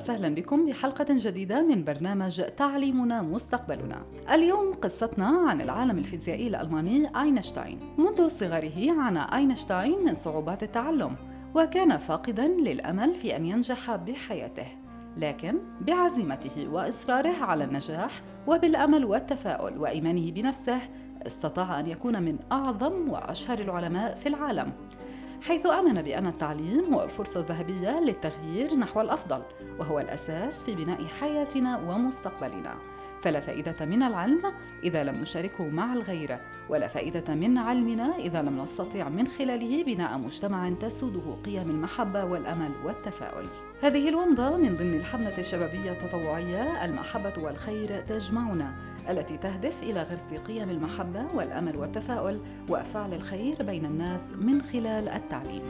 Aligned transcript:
وسهلا 0.00 0.34
بكم 0.34 0.66
بحلقة 0.66 1.06
جديدة 1.10 1.62
من 1.62 1.84
برنامج 1.84 2.42
تعليمنا 2.56 3.22
مستقبلنا. 3.22 4.00
اليوم 4.32 4.74
قصتنا 4.74 5.26
عن 5.26 5.60
العالم 5.60 5.98
الفيزيائي 5.98 6.48
الألماني 6.48 7.20
أينشتاين. 7.20 7.78
منذ 7.98 8.28
صغره 8.28 9.00
عانى 9.00 9.36
أينشتاين 9.36 10.04
من 10.04 10.14
صعوبات 10.14 10.62
التعلم، 10.62 11.16
وكان 11.54 11.96
فاقدا 11.96 12.48
للأمل 12.48 13.14
في 13.14 13.36
أن 13.36 13.46
ينجح 13.46 13.96
بحياته. 13.96 14.66
لكن 15.16 15.58
بعزيمته 15.80 16.68
وإصراره 16.68 17.44
على 17.44 17.64
النجاح 17.64 18.22
وبالأمل 18.46 19.04
والتفاؤل 19.04 19.78
وإيمانه 19.78 20.30
بنفسه 20.30 20.80
استطاع 21.26 21.80
أن 21.80 21.86
يكون 21.86 22.22
من 22.22 22.38
أعظم 22.52 23.10
وأشهر 23.10 23.58
العلماء 23.58 24.14
في 24.14 24.28
العالم. 24.28 24.72
حيث 25.42 25.66
آمن 25.66 26.02
بأن 26.02 26.26
التعليم 26.26 26.94
هو 26.94 27.04
الفرصة 27.04 27.40
الذهبية 27.40 28.00
للتغيير 28.00 28.74
نحو 28.74 29.00
الأفضل 29.00 29.42
وهو 29.78 30.00
الأساس 30.00 30.62
في 30.62 30.74
بناء 30.74 31.04
حياتنا 31.06 31.78
ومستقبلنا. 31.78 32.74
فلا 33.22 33.40
فائدة 33.40 33.86
من 33.86 34.02
العلم 34.02 34.52
إذا 34.84 35.04
لم 35.04 35.14
نشاركه 35.14 35.68
مع 35.68 35.92
الغير 35.92 36.38
ولا 36.68 36.86
فائدة 36.86 37.34
من 37.34 37.58
علمنا 37.58 38.16
إذا 38.16 38.42
لم 38.42 38.62
نستطيع 38.62 39.08
من 39.08 39.26
خلاله 39.26 39.84
بناء 39.84 40.18
مجتمع 40.18 40.70
تسوده 40.70 41.36
قيم 41.44 41.70
المحبة 41.70 42.24
والأمل 42.24 42.70
والتفاؤل. 42.84 43.46
هذه 43.82 44.08
الومضة 44.08 44.56
من 44.56 44.76
ضمن 44.76 44.94
الحملة 44.94 45.38
الشبابية 45.38 45.92
التطوعية 45.92 46.84
المحبة 46.84 47.32
والخير 47.42 48.00
تجمعنا 48.00 48.72
التي 49.10 49.36
تهدف 49.36 49.82
إلى 49.82 50.02
غرس 50.02 50.34
قيم 50.34 50.70
المحبة 50.70 51.26
والأمل 51.34 51.76
والتفاؤل 51.76 52.40
وأفعال 52.68 53.14
الخير 53.14 53.62
بين 53.62 53.84
الناس 53.84 54.32
من 54.32 54.62
خلال 54.62 55.08
التعليم. 55.08 55.62